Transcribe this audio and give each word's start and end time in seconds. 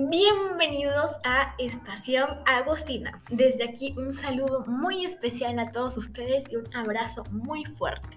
Bienvenidos 0.00 1.10
a 1.24 1.56
Estación 1.58 2.28
Agustina. 2.46 3.20
Desde 3.30 3.64
aquí 3.64 3.94
un 3.96 4.12
saludo 4.12 4.64
muy 4.64 5.04
especial 5.04 5.58
a 5.58 5.72
todos 5.72 5.96
ustedes 5.96 6.44
y 6.48 6.54
un 6.54 6.72
abrazo 6.72 7.24
muy 7.32 7.64
fuerte. 7.64 8.16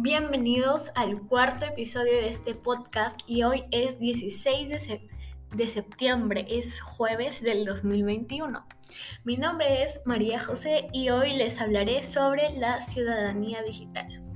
Bienvenidos 0.00 0.92
al 0.94 1.20
cuarto 1.22 1.64
episodio 1.64 2.12
de 2.12 2.28
este 2.28 2.54
podcast 2.54 3.18
y 3.26 3.42
hoy 3.42 3.64
es 3.72 3.98
16 3.98 4.68
de, 5.50 5.66
septiembre, 5.66 6.46
es 6.48 6.80
jueves 6.80 7.42
del 7.42 7.64
2021. 7.64 8.64
Mi 9.24 9.36
nombre 9.36 9.82
es 9.82 10.00
María 10.04 10.38
José 10.38 10.86
y 10.92 11.10
hoy 11.10 11.32
les 11.32 11.60
hablaré 11.60 12.04
sobre 12.04 12.52
la 12.56 12.82
ciudadanía 12.82 13.64
digital. 13.64 14.29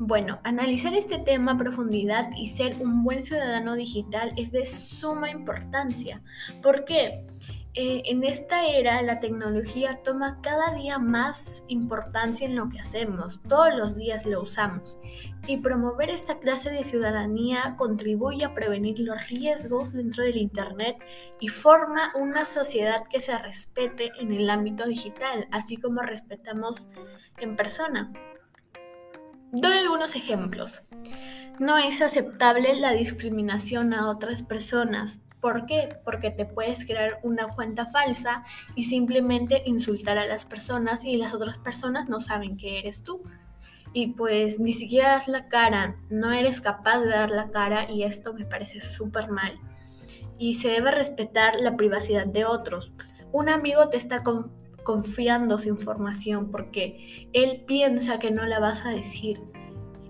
Bueno, 0.00 0.38
analizar 0.44 0.94
este 0.94 1.18
tema 1.18 1.52
a 1.52 1.58
profundidad 1.58 2.30
y 2.36 2.46
ser 2.48 2.76
un 2.80 3.02
buen 3.02 3.20
ciudadano 3.20 3.74
digital 3.74 4.32
es 4.36 4.52
de 4.52 4.64
suma 4.64 5.28
importancia. 5.28 6.22
¿Por 6.62 6.84
qué? 6.84 7.26
Eh, 7.74 8.02
en 8.06 8.22
esta 8.22 8.66
era 8.66 9.02
la 9.02 9.18
tecnología 9.18 10.00
toma 10.04 10.40
cada 10.40 10.72
día 10.74 11.00
más 11.00 11.64
importancia 11.66 12.46
en 12.46 12.54
lo 12.54 12.68
que 12.68 12.78
hacemos, 12.78 13.40
todos 13.48 13.74
los 13.74 13.96
días 13.96 14.24
lo 14.24 14.42
usamos 14.42 14.98
y 15.46 15.58
promover 15.58 16.10
esta 16.10 16.38
clase 16.38 16.70
de 16.70 16.82
ciudadanía 16.84 17.74
contribuye 17.76 18.44
a 18.44 18.54
prevenir 18.54 19.00
los 19.00 19.28
riesgos 19.28 19.92
dentro 19.92 20.24
del 20.24 20.38
Internet 20.38 20.96
y 21.40 21.48
forma 21.48 22.12
una 22.14 22.44
sociedad 22.44 23.04
que 23.10 23.20
se 23.20 23.36
respete 23.36 24.12
en 24.18 24.32
el 24.32 24.48
ámbito 24.48 24.86
digital, 24.86 25.46
así 25.50 25.76
como 25.76 26.02
respetamos 26.02 26.86
en 27.38 27.54
persona. 27.54 28.12
Doy 29.52 29.78
algunos 29.78 30.14
ejemplos. 30.14 30.82
No 31.58 31.78
es 31.78 32.02
aceptable 32.02 32.76
la 32.76 32.92
discriminación 32.92 33.94
a 33.94 34.10
otras 34.10 34.42
personas. 34.42 35.20
¿Por 35.40 35.64
qué? 35.64 35.96
Porque 36.04 36.30
te 36.30 36.44
puedes 36.44 36.84
crear 36.84 37.18
una 37.22 37.48
cuenta 37.48 37.86
falsa 37.86 38.44
y 38.74 38.84
simplemente 38.84 39.62
insultar 39.64 40.18
a 40.18 40.26
las 40.26 40.44
personas 40.44 41.02
y 41.04 41.16
las 41.16 41.32
otras 41.32 41.56
personas 41.56 42.10
no 42.10 42.20
saben 42.20 42.58
que 42.58 42.78
eres 42.78 43.02
tú. 43.02 43.22
Y 43.94 44.08
pues 44.08 44.60
ni 44.60 44.74
siquiera 44.74 45.12
das 45.12 45.28
la 45.28 45.48
cara, 45.48 45.96
no 46.10 46.30
eres 46.30 46.60
capaz 46.60 47.00
de 47.00 47.08
dar 47.08 47.30
la 47.30 47.50
cara 47.50 47.90
y 47.90 48.02
esto 48.02 48.34
me 48.34 48.44
parece 48.44 48.82
súper 48.82 49.30
mal. 49.30 49.58
Y 50.36 50.54
se 50.54 50.68
debe 50.68 50.90
respetar 50.90 51.58
la 51.58 51.74
privacidad 51.74 52.26
de 52.26 52.44
otros. 52.44 52.92
Un 53.32 53.48
amigo 53.48 53.88
te 53.88 53.96
está 53.96 54.22
confiando 54.88 55.58
su 55.58 55.68
información 55.68 56.50
porque 56.50 57.28
él 57.34 57.62
piensa 57.66 58.18
que 58.18 58.30
no 58.30 58.46
la 58.46 58.58
vas 58.58 58.86
a 58.86 58.88
decir 58.88 59.38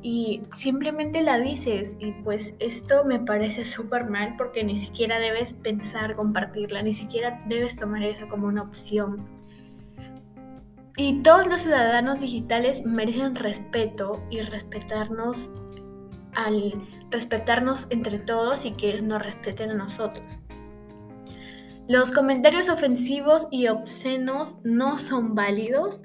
y 0.03 0.43
simplemente 0.55 1.21
la 1.21 1.37
dices 1.41 1.97
y 1.99 2.13
pues 2.13 2.55
esto 2.61 3.05
me 3.05 3.19
parece 3.19 3.65
súper 3.65 4.09
mal 4.09 4.37
porque 4.39 4.63
ni 4.63 4.77
siquiera 4.77 5.19
debes 5.19 5.53
pensar 5.53 6.15
compartirla, 6.15 6.81
ni 6.83 6.93
siquiera 6.93 7.43
debes 7.49 7.75
tomar 7.75 8.05
eso 8.05 8.29
como 8.29 8.47
una 8.47 8.63
opción. 8.63 9.27
Y 10.97 11.25
todos 11.25 11.49
los 11.49 11.63
ciudadanos 11.63 12.21
digitales 12.21 12.85
merecen 12.87 13.35
respeto 13.35 14.23
y 14.31 14.43
respetarnos 14.43 15.51
al 16.37 16.73
respetarnos 17.11 17.89
entre 17.91 18.21
todos 18.21 18.65
y 18.65 18.71
que 18.75 19.03
nos 19.03 19.21
respeten 19.21 19.73
a 19.73 19.75
nosotros. 19.75 20.39
Los 21.89 22.11
comentarios 22.11 22.69
ofensivos 22.69 23.49
y 23.51 23.69
obscenos 23.69 24.59
no 24.63 24.99
son 24.99 25.35
válidos 25.35 26.03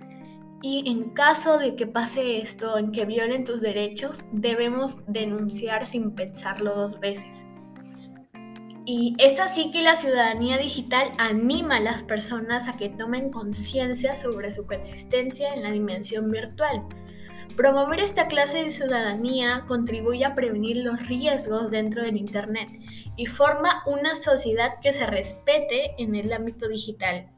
y 0.61 0.89
en 0.89 1.09
caso 1.09 1.57
de 1.57 1.75
que 1.75 1.85
pase 1.85 2.37
esto, 2.37 2.77
en 2.77 2.93
que 2.93 3.03
violen 3.03 3.43
tus 3.43 3.59
derechos, 3.59 4.21
debemos 4.31 5.03
denunciar 5.07 5.85
sin 5.85 6.15
pensarlo 6.15 6.73
dos 6.73 7.01
veces. 7.01 7.43
Y 8.85 9.13
es 9.19 9.41
así 9.41 9.71
que 9.71 9.81
la 9.81 9.95
ciudadanía 9.95 10.57
digital 10.57 11.11
anima 11.17 11.75
a 11.75 11.81
las 11.81 12.03
personas 12.03 12.69
a 12.69 12.77
que 12.77 12.87
tomen 12.87 13.29
conciencia 13.29 14.15
sobre 14.15 14.53
su 14.53 14.65
coexistencia 14.65 15.53
en 15.53 15.63
la 15.63 15.71
dimensión 15.71 16.31
virtual. 16.31 16.81
Promover 17.55 17.99
esta 17.99 18.27
clase 18.27 18.63
de 18.63 18.71
ciudadanía 18.71 19.65
contribuye 19.67 20.25
a 20.25 20.33
prevenir 20.33 20.77
los 20.77 21.05
riesgos 21.05 21.69
dentro 21.69 22.01
del 22.01 22.17
Internet 22.17 22.69
y 23.15 23.27
forma 23.27 23.83
una 23.85 24.15
sociedad 24.15 24.79
que 24.81 24.91
se 24.91 25.05
respete 25.05 25.93
en 25.99 26.15
el 26.15 26.33
ámbito 26.33 26.67
digital. 26.67 27.29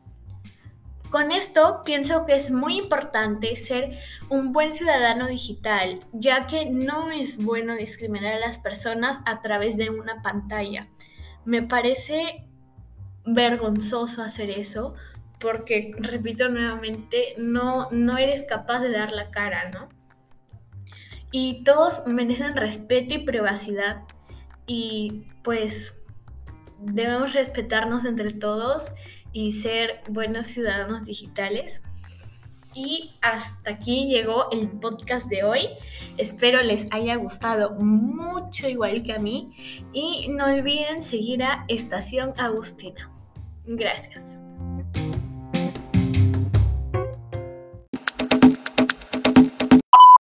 Con 1.09 1.31
esto 1.31 1.81
pienso 1.83 2.25
que 2.25 2.35
es 2.35 2.49
muy 2.49 2.77
importante 2.77 3.55
ser 3.57 3.99
un 4.29 4.53
buen 4.53 4.73
ciudadano 4.73 5.27
digital, 5.27 5.99
ya 6.13 6.47
que 6.47 6.65
no 6.65 7.11
es 7.11 7.35
bueno 7.37 7.75
discriminar 7.75 8.35
a 8.35 8.39
las 8.39 8.57
personas 8.57 9.19
a 9.25 9.41
través 9.41 9.75
de 9.75 9.89
una 9.89 10.21
pantalla. 10.21 10.87
Me 11.43 11.61
parece 11.61 12.47
vergonzoso 13.25 14.21
hacer 14.21 14.49
eso 14.49 14.95
porque, 15.39 15.91
repito 15.99 16.47
nuevamente, 16.47 17.35
no, 17.37 17.89
no 17.91 18.17
eres 18.17 18.43
capaz 18.43 18.79
de 18.79 18.91
dar 18.91 19.11
la 19.11 19.29
cara, 19.29 19.69
¿no? 19.69 19.89
Y 21.38 21.57
todos 21.66 22.01
merecen 22.06 22.56
respeto 22.56 23.13
y 23.13 23.25
privacidad 23.25 24.03
y 24.66 25.25
pues 25.44 26.00
debemos 26.79 27.34
respetarnos 27.34 28.06
entre 28.06 28.31
todos 28.31 28.85
y 29.34 29.51
ser 29.51 30.00
buenos 30.07 30.47
ciudadanos 30.47 31.06
digitales. 31.06 31.81
Y 32.74 33.18
hasta 33.22 33.72
aquí 33.72 34.07
llegó 34.07 34.50
el 34.51 34.69
podcast 34.69 35.28
de 35.28 35.44
hoy. 35.44 35.68
Espero 36.18 36.63
les 36.63 36.85
haya 36.94 37.18
gustado 37.18 37.72
mucho 37.72 38.69
igual 38.69 39.03
que 39.03 39.12
a 39.12 39.19
mí. 39.19 39.81
Y 39.91 40.29
no 40.29 40.45
olviden 40.45 41.03
seguir 41.03 41.44
a 41.44 41.66
Estación 41.68 42.31
Agustina. 42.38 43.12
Gracias. 43.66 44.34